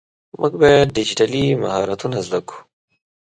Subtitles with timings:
[0.39, 2.59] مونږ باید ډيجيټلي مهارتونه زده کړو.